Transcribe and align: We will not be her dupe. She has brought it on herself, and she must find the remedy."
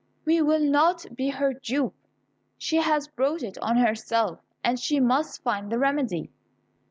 We 0.25 0.41
will 0.41 0.59
not 0.61 1.05
be 1.15 1.29
her 1.29 1.53
dupe. 1.53 1.93
She 2.57 2.77
has 2.77 3.07
brought 3.07 3.43
it 3.43 3.59
on 3.59 3.77
herself, 3.77 4.39
and 4.63 4.79
she 4.79 4.99
must 4.99 5.43
find 5.43 5.71
the 5.71 5.77
remedy." 5.77 6.31